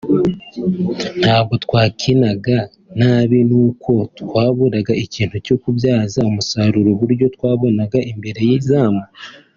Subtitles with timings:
[1.21, 2.57] ntabwo twakinaga
[2.99, 9.03] nabi nuko twaburaga ikintu cyo kubyaza umusaruro uburyo twabonaga imbere y’izamu